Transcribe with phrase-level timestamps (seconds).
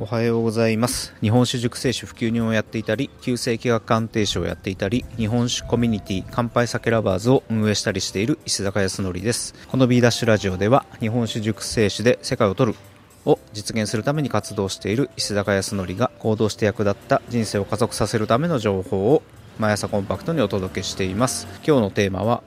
[0.00, 1.14] おはようございます。
[1.20, 9.54] 日本酒熟成酒普及人をやっていたり旧世紀学鑑定士をやっていたり日本酒コミュニティ乾杯酒ラバーズを運営したりしている石坂康則です。
[9.68, 12.78] この B ダッシュラジオでは日本酒熟成酒で世界を取る
[13.24, 19.22] を実現するために活動している石坂康則が行動して役立った人生を加速させるための情報を
[19.60, 21.46] 毎朝コンパクトにお届けしています。
[21.64, 22.42] 今日のテーマは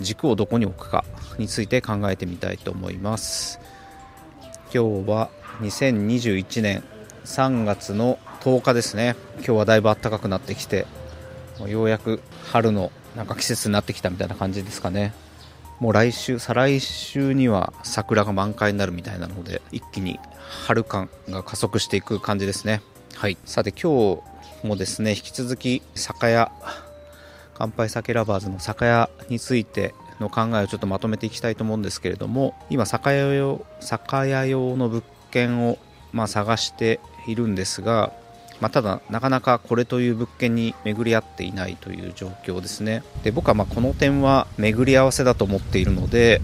[0.00, 1.04] 軸をどこに置くか
[1.38, 3.60] について考えてみたいと思います。
[4.74, 5.30] 今日は
[5.60, 6.82] 2021年
[7.24, 9.14] 3月の10日ですね。
[9.36, 10.86] 今日はだいぶ暖かくなってきて
[11.66, 15.14] ようやく春のなんか季節になってきたみたいな感じですかね。
[15.78, 20.18] もう来週再来週には桜が満開になるみたいなので一気に
[20.66, 22.82] 春感が加速していく感じですね。
[23.14, 23.38] はい。
[23.44, 26.50] さて今日もですね引き続き酒屋
[27.54, 35.78] 乾杯酒ラバーズの酒屋についての考えをちょっとまとめていきたいと思うんですけれども今酒屋用酒屋用の物件を
[36.12, 38.12] ま探しているんですが、
[38.60, 43.02] まあ、ただなかなかこれという物件に巡り合っていないという状況ですね。
[43.22, 46.40] で僕はまこの点は巡り合わせだと思っているので、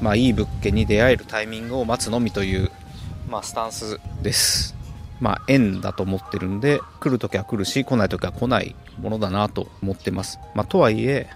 [0.00, 2.70] まあ、いい物件に出会えるタイミングを待つのみという、
[3.28, 4.74] まあ、スタンスです。
[5.20, 11.30] まあ縁だと思ってるんで来るときは来るし来ないときは来ないものだなと思ってます、まあ、とはいえ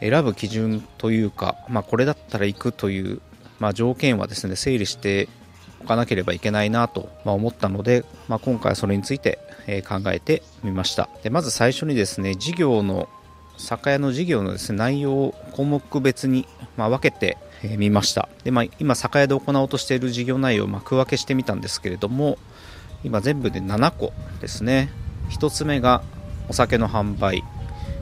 [0.00, 3.20] 選ぶ基準というか、まあ、これだったら行くという、
[3.58, 5.28] まあ、条件はですね整理して
[5.80, 9.38] おかなければいけないなと思ったので、まあ、今回はそれについて
[9.88, 11.08] 考えてみました。
[11.22, 13.08] でまず最初にですね事業の
[13.58, 16.46] 酒屋の事業のです、ね、内容を項目別に、
[16.76, 17.36] ま分けて
[17.76, 18.28] みました。
[18.44, 22.38] で、まあ、今酒屋で行おうとしている事業内容をま区分けしてみたんですけれども
[23.02, 24.90] 今全部で7個ですね。
[25.30, 26.02] 1つ目が
[26.48, 27.44] お酒の販売、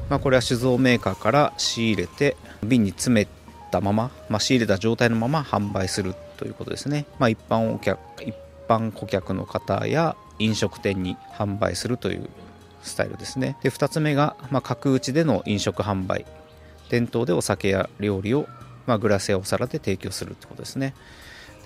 [0.09, 3.29] まあ、これは酒造メーカーから仕入れて瓶に詰め
[3.71, 8.35] たまま、まあ、仕入れた状態のまま販売するということですね、まあ、一般お客一
[8.69, 12.29] 般顧客の方や飲食店に販売するという
[12.83, 13.57] スタイルですね。
[13.63, 16.25] で2つ目が、まあ、角打ちでの飲食販売。
[16.89, 18.47] 店頭でお酒や料理を、
[18.87, 20.95] まあ、グラスやお皿で提供するってことですね。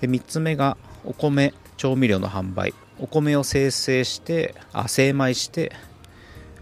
[0.01, 2.73] で3つ目がお米調味料の販売。
[2.99, 5.71] お米を精製してあ精米して、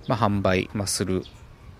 [0.07, 1.23] まあ、販売、まあ、する。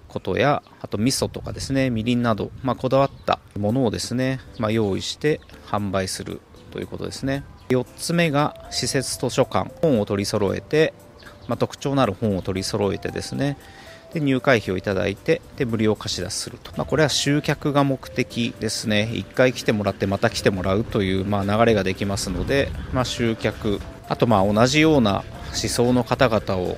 [0.10, 7.44] ことやあと味噌とかですねみりんなど、まあ、こだわったものをですね、まあ、用意して販売するということですね。
[7.70, 9.72] 4つ目が施設図書館。
[9.82, 10.94] 本を取り揃えて、
[11.48, 13.58] まあ、特徴のある本を取り揃えてですね。
[14.14, 19.08] で入会費をいただいてで無料貸し出しすると、まあ、これは集客が目的ですね。
[19.12, 23.80] 1回来てもらってまた来てもらうという、まあ、流れができますので、まあ、集客。
[24.08, 26.78] あとまあ同じような思想の方々を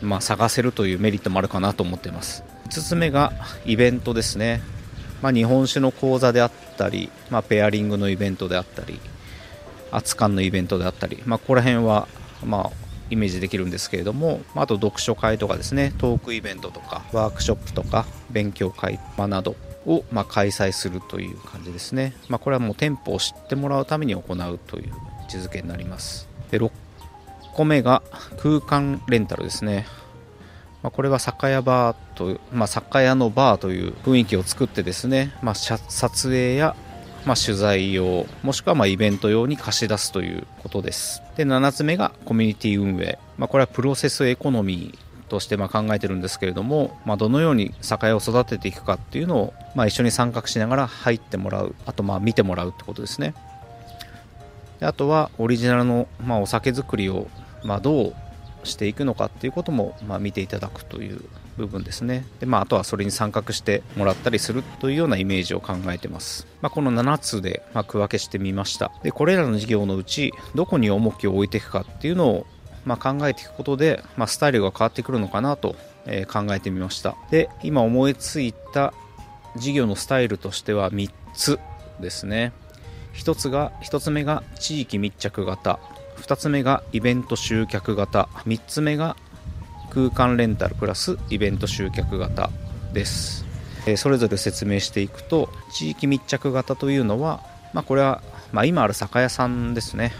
[0.00, 2.42] ま探せるというメリットもあるかなと思っています。
[2.70, 3.32] 5つ目が
[3.66, 4.62] イベントですね、
[5.22, 9.00] まあ、日本酒の講座であったり、まあ、ペアリングのイベントであったり
[9.90, 12.06] 熱燗のイベントであったり、まあ、ここら辺は、
[12.44, 12.70] ま、
[13.10, 15.92] イメージできるんですけれどもまあと読書会とかですね。
[15.98, 24.92] トークイベントとかワークショップとか勉強会、などを、ま開催するという感じですね、ま、これはもう店舗を知ってもらうために行うという
[25.22, 26.28] 位置づけになります。
[26.52, 26.70] で6
[27.52, 28.04] 個目が
[28.40, 29.86] 空間レンタルですね。
[30.82, 36.74] まあ、これは酒屋バーと、まあ、酒屋のバーという雰囲気を作ってですね、まあ、撮影や、
[37.26, 41.22] まあ、取材用もしくはまあイベント用に貸し出すということです。
[41.36, 44.98] で7つ目がコミュニティ運営、まあ、これはプロセスエコノミー
[45.28, 51.74] としてまあ考えてるんですけれども、まあ、どのように酒屋を育てていくかっていうのをまあ一緒に参画しながら入ってもらう。
[51.86, 53.34] あとまあ見てもらうってことですね。
[54.80, 57.28] であとはオリジナルのまあお酒作りを
[57.64, 58.14] まあどう
[58.64, 61.20] していくのかっていうことも、まあ、見ていただくという
[61.56, 62.24] 部分ですね。
[62.40, 68.92] で、まあ、あとはそれに参画してもらったりするというようなイメージを考えてます、まあ、この7つで、ま区分けしてみました。
[69.02, 72.46] でこれらの事業のうちどこに重きを置いていくかっていうのを、
[72.84, 77.14] ま考えていくことで、まスタイルが変わってくるのかなと、え考えてみました。
[77.30, 78.94] で今思いついた
[79.56, 81.58] 事業のスタイルとしては3つ
[82.00, 82.52] ですね。
[83.14, 85.78] 1つが1つ目が地域密着型。
[86.20, 88.28] 2つ目がイベント集客型。
[88.46, 89.16] 3つ目が
[89.90, 92.50] 空間レンタルプラスイベント集客型
[92.92, 93.46] です。
[93.96, 97.40] それぞれ説明していくと地域密着型というのは、
[97.72, 98.22] まあ、これは、
[98.52, 100.12] まあ、今ある酒屋さんですね。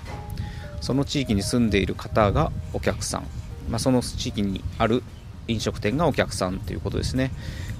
[0.80, 3.26] その地域に住んでいる方がお客さん、
[3.68, 5.02] まあ、その地域にある
[5.46, 7.30] 飲食店がお客さんということですね。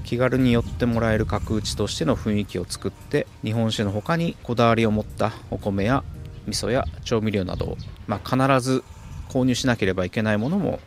[0.05, 6.05] 気軽に寄ってもらえる角打ちとしての雰囲気を作って日本酒の他にこだわりを持ったお米や
[6.47, 7.77] 味噌や調味料など、
[8.07, 8.85] まあ、必ず
[9.29, 10.81] 購入しなければいけないものも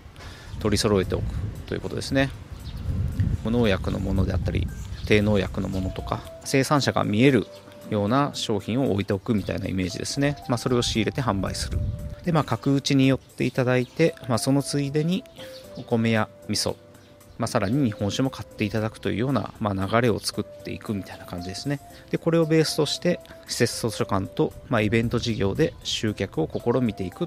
[0.59, 1.23] 取り揃えておく
[1.67, 2.29] ということですね。
[3.43, 4.67] 無農薬のものであったり
[5.05, 7.47] 低農薬のものとか生産者が見える
[7.89, 11.79] ような商品を置いておくみたいなイメージですね、まあ、それを仕入れて販売する。
[12.23, 15.23] で、まあ、角打ちに寄っていただいて、まあ、そのついでに
[15.75, 16.75] お米や味噌、
[17.37, 21.79] まあ、さらに日本酒も買っていただくというような、まあ、流れを作っていくみたいな感じですね。
[22.11, 27.25] で、これをベースとして、施設図書館と、まあ、イベント事業で集客を試みていく。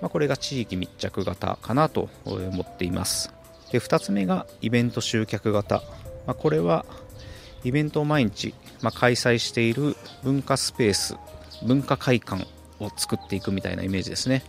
[0.00, 3.32] まあ、これが地域密着型かなと思っています。
[3.70, 5.82] で、2つ目がイベント集客型。
[6.26, 6.84] まあ、これは、
[7.64, 11.16] イベントを毎日、まあ、開催している文化スペース、
[11.64, 12.46] 文化会館
[12.80, 14.42] を作っていくみたいなイメージですね。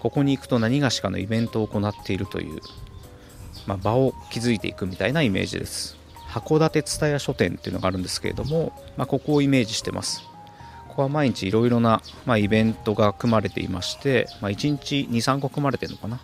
[0.00, 2.60] ここに行くと何がしかのイベントを行っているという、
[3.66, 5.96] まあ、場を築いていくみたいなイメージです。
[6.28, 10.22] 函館蔦屋書店っていうのがあるんですけれども、まあ、ここをイメージしてます。
[10.88, 16.20] ここは毎日いろいろな、まあ、イベントが組まれていまして、まあ、1日2、3個組まれてるのかな。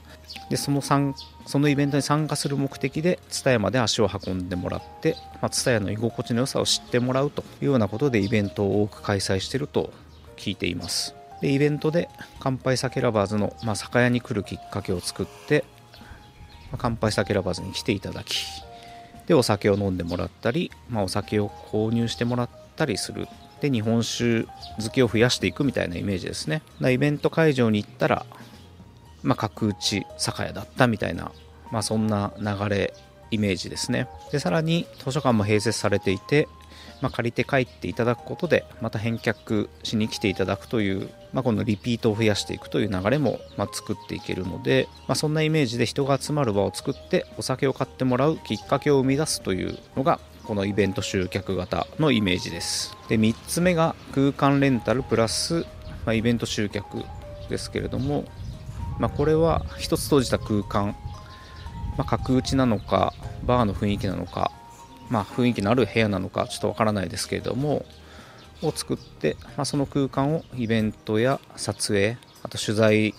[0.49, 1.15] でその3
[1.47, 9.93] そのイベントに参加する目的で蔦屋まで足を運んでもらって蔦屋、まあ、の居心地の良さを知ってもらうというようなことでイベントを多く開催してると
[10.37, 12.09] 聞いていますでイベントで
[12.39, 15.65] 乾杯酒ラバーズの、まあ、酒屋に来るきっかけを作って、
[16.73, 18.45] ま、乾杯酒ラバーズに来ていただき
[19.27, 23.29] でお酒を飲んでもらったり、まあ、お酒を購入してもらったりする。
[23.61, 24.45] で日本酒
[24.83, 26.63] 好きを増やしていくみたいなイメージですね。
[26.81, 28.27] イベント会場に行ったら、
[29.23, 31.31] まあ、角打ち酒屋だったみたいな、
[31.71, 32.95] まあ、そんな流れ
[33.31, 34.09] イメージですね。
[34.33, 36.49] でさらに図書館も併設されていて
[37.01, 52.97] まあ、借りて帰っていただくことでまた返却しに来ていただくという、まあ、このリピートを増やしていくという流れも、ま作っていけるので、まあ、そんなイメージで人が集まる場を作ってお酒を買ってもらうきっかけを生み出すというのがこのイベント集客型のイメージです。
[53.09, 55.65] で3つ目が空間レンタルプラス、
[56.05, 57.05] まイベント集客
[57.49, 58.25] ですけれども、
[58.99, 60.97] まこれは一つ閉じた空間、
[61.97, 64.51] まあ角打ちなのかバーの雰囲気なのか
[65.11, 67.85] まあ、雰囲気のある部屋なのかちょっとわからないですけれども
[68.63, 73.15] を作って、まあ、その空間をイベントや撮影あと取材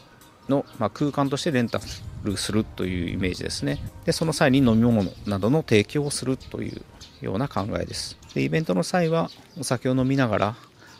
[0.49, 1.79] の、まあ、空間としてレンタ
[2.23, 3.79] ルするというイメージですね。
[4.05, 6.81] でその際に飲み物などの提供をするという
[7.21, 8.17] ような考えです。
[8.33, 9.29] でイベントの際は
[9.59, 10.55] お酒を飲みながら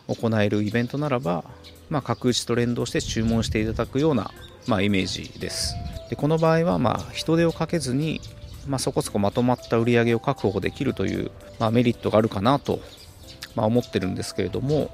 [0.08, 1.44] 行えるイベントならば、
[1.90, 4.32] まあ、角打ちと連動して注文していただくような、
[4.68, 5.76] まあ、イメージです。
[6.10, 8.22] でこの場合はまあ人手をかけずに
[8.68, 12.80] まあ、そこそこまとまった売り上げを確保できるという、まあ、メリットがあるかなと、
[13.56, 14.92] まあ、思ってるんですけれども、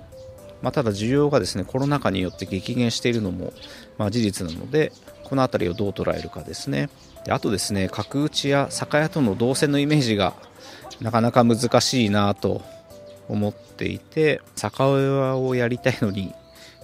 [0.61, 3.53] まあ、ただ需要がですねコロナ禍によって激減しているのも、
[3.97, 4.91] まあ、事実なので
[5.23, 6.89] この辺りをどう捉えるかですね。
[7.25, 10.33] であとですね角打ちや酒屋との動線のイメージが
[11.01, 12.61] なかなか難しいなと
[13.27, 16.33] 思っていて酒屋をやりたいのに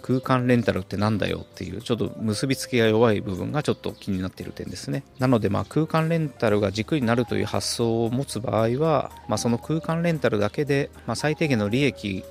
[0.04, 12.26] 空間レンタルってなんだよっていうちょっと結びつきが弱い部分がちょっと気になっている点ですねなのでまあ空間レンタルが軸になるという発想を持つ場合は、まあ、その空間レンタルだけで、まあ、最低限の利益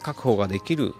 [0.00, 0.94] 確保ができる、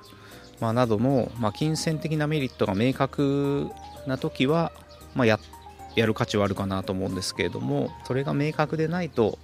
[0.60, 3.70] まあ、などの、まあ、金銭的なメリットが明確
[4.08, 4.72] な時は、
[5.14, 5.38] まあ、や
[5.94, 9.38] やる価値はあるかなと思うんですけれどもそれが明確でないと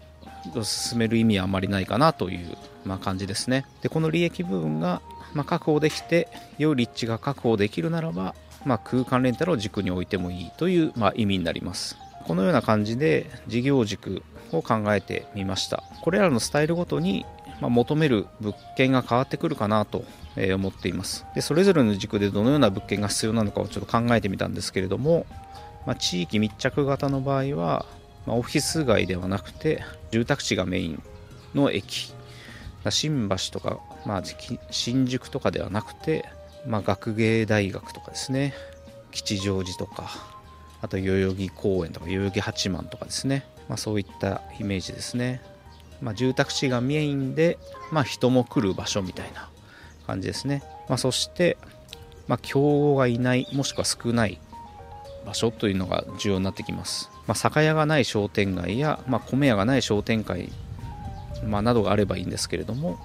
[0.63, 3.67] 進める意味はあまりないかなという、まあ、感じですね。
[3.83, 5.03] でこの利益部分が
[5.35, 11.97] まあ、確保できて良い立地が確保できるならば、まあ、空間レンタルを軸に置いてもいいという、まあ、意味になります。
[12.27, 15.83] このような感じで事業軸を考えてみました。
[16.03, 17.25] これらのスタイルごとに、
[17.61, 20.05] ま求める物件が変わってくるかなと
[20.55, 21.27] 思っています。
[21.35, 25.27] でそれぞれの軸でどのような物件が必要なのかをちょっと考えてみたんですけれども、
[25.87, 27.87] まあ地域密着型の場合は、
[28.29, 31.03] まオフィス街ではなくて住宅地がメイン
[31.55, 32.13] の駅。
[32.91, 34.23] 新橋とか、まあ、
[34.71, 36.25] 新宿とかではなくて、
[36.67, 38.55] まあ、学芸大学とかですね。
[39.11, 40.11] 吉祥寺とか
[40.81, 45.41] あと代々木公園とか代々木八幡とかですね、まあ、そういったイメージですね、
[46.01, 47.59] まあ、住宅地がメインで、
[47.91, 49.49] まあ、人も来る場所みたいな
[50.07, 51.57] 感じですね、まあ、そして、
[52.27, 54.39] まあ、競合がいないもしくは少ない
[55.27, 60.51] 場所というのが重要になってきます、まあ、酒屋がない商店街や、まあ、米屋がない商店街
[61.45, 62.99] まあ、などがあればいいんですけれども、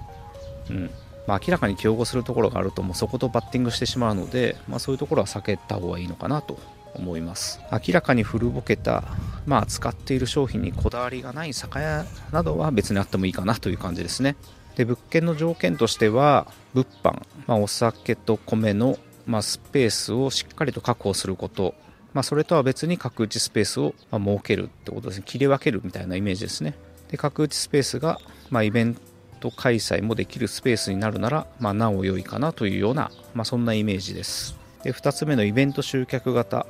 [0.70, 0.89] うん。
[1.27, 6.60] まあ、明らかに競合するところがあるともうそことバッティングしてしまうので、まあ、そういうところは避けた方がいいのかなと
[6.96, 7.62] 思います。
[7.72, 9.06] 明らかに古ぼけた、
[9.46, 14.36] まあ、使っている商品にこだわりがない酒屋などは別にあってもいいかなという感じですね。
[14.75, 21.74] で物件の条件としては物販、まあ、お酒と米の、まあ、スペースをしっかりと確保すること。
[22.13, 25.24] まあ、それとは別に角打ちスペースを設けるってことですね。
[25.25, 26.75] 切り分けるみたいなイメージですね。
[27.10, 28.98] で角打ちスペースが、ま、イベン
[29.39, 34.55] ト開催もできるスペースになるなら、まあ、なお良いかなというような、まあ、そんなイメージです。
[34.84, 36.65] で2つ目のイベント集客型、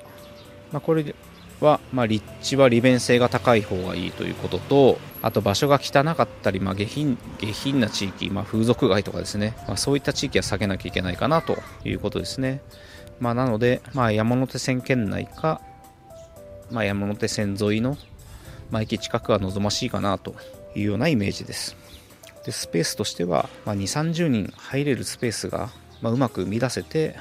[0.72, 1.16] まあ、これ
[1.60, 12.62] は、ま、立地は利便性が高い方がいいということとあと場所が汚かったり、まあ、下品下品な地域、まあ、風俗街とかですね、まあ、そういった地域は避けなきゃいけないかなということですね。
[13.24, 15.62] まあ、なので、まあ、山手線圏内か、
[16.72, 17.98] まあ、山手線沿いの、
[18.70, 20.36] まあ、駅近くは望ましいかなと
[20.76, 21.78] いうようなイメージです。
[22.46, 25.70] でスペースとしては、まあ、2 3 0人入れるスペースが、
[26.02, 27.16] まあ、うまく生み出せて、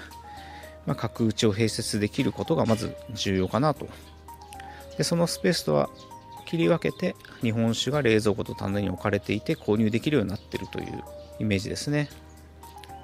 [0.87, 3.87] まあ、角打ちを併設できることがまず重要かなと
[4.99, 5.89] でそのスペースとは
[6.47, 11.05] 切り分けて日本酒が冷蔵庫と棚に置かれていて購入できるようになっているという
[11.39, 12.09] イメージですね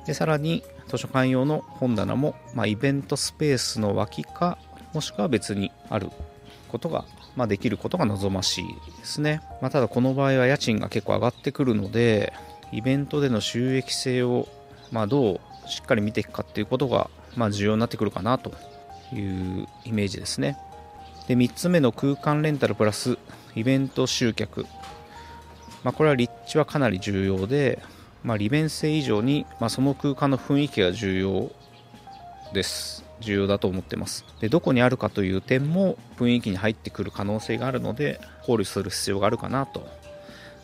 [0.08, 4.56] でさらに図書館用の本棚も、まあ、イベントスペースの脇か
[4.94, 6.08] もしくは別にある
[6.68, 7.04] ことが、
[7.36, 8.64] まあ、できることが望ましい
[8.98, 12.32] ですね、まあ、ただこの場合は家賃が結構上がってくるので
[12.72, 14.48] イベントでの収益性を、
[14.92, 18.54] ま、どうしっかり見ていくかっていうことが、ま、重要になってくるかなと
[19.12, 20.56] いうイメージですね。
[21.26, 23.18] で3つ目の空間レンタルプラス
[23.54, 24.64] イベント集客、
[25.84, 27.82] ま、これは立地はかなり重要で、
[28.28, 31.50] まあ、利便性以上に、まあ、その空間の雰囲気が重要
[32.52, 33.02] です。
[33.20, 34.22] 重要だと思ってます。
[34.38, 39.88] でどこにあるかという点も雰囲気に入ってくる可能性があるので考慮する必要があるかなと。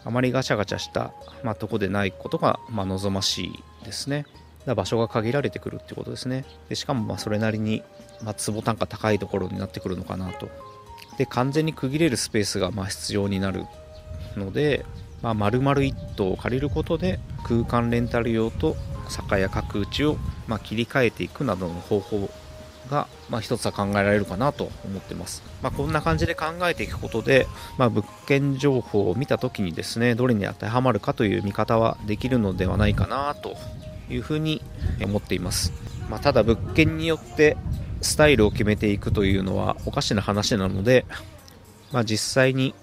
[0.04, 3.52] あまりガチャガチャした、まあ、とこでないことが、まあ、望ましい
[3.86, 4.26] ですね。
[4.66, 6.44] だ場所が限られてくるってことですね。
[6.68, 7.82] でしかもまあそれなりに
[8.22, 10.50] まあ、坪単価高いところになってくるのかなと。
[11.16, 13.64] で、完全に区切れるスペースがまあ必要になる
[14.36, 14.84] ので、
[15.24, 18.76] まあ、丸々1棟を借りることで空間レンタル用と
[19.08, 22.30] 酒屋角打ちをま切り替えていくなどの方法
[22.90, 25.42] が、まあ、一つは考えられるかなと思ってます。
[25.62, 27.46] まあ、こんな感じで考えていくことで、
[27.78, 33.56] まあ、物件情報を見た時にですね、どれに当てはまるかという見方はできるのではないかなと
[34.10, 34.60] いうふうに
[35.02, 35.72] 思っています。
[36.10, 37.56] まあ、ただ物件によって
[38.02, 41.06] スタイルを決めていくというのはおかしな話なので、
[41.92, 42.74] まあ、実際に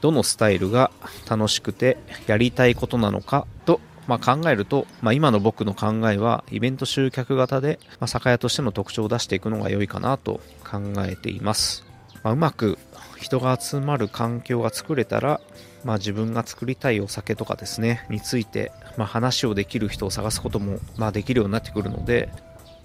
[0.00, 0.90] どのスタイルが
[1.28, 11.84] 楽しくてやりたいことなのかと、まあ、考えると、まあ、今の僕の考えはイベント集客型で、まあ、酒屋としての特徴を出していくのが良いかなと考えています、
[12.22, 12.78] まあ、うまく
[13.20, 15.40] 人が集まる環境が作れたら、
[15.84, 22.30] まあ、自分が作りたいお酒とかですねについて、まあ、話をできる人を探すことも、まあ、できるようになってくるので、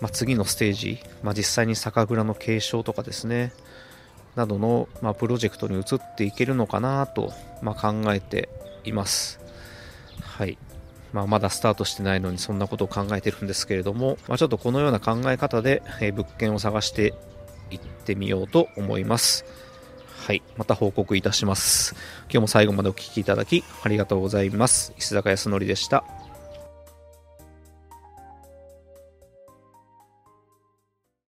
[0.02, 3.54] まあ、次のステージ、まあ、実際に酒蔵の継承とかですね
[4.36, 8.50] などの、まあ、プロジェクトに移っていけるのかなと、まあ、考えて
[8.84, 9.40] います
[10.22, 10.58] はい
[11.14, 17.14] まあ、まだスタートしてないのにそんなことを考えてるんですけれども、まあ、ちょっとこのような考え方で、え物件を探して
[17.72, 19.46] いってみようと思います
[20.26, 20.42] はい。
[20.58, 21.94] また報告いたします。
[22.24, 24.92] 今日も最後までお聴きいただきありがとうございます。
[24.98, 26.04] 石坂康則でした。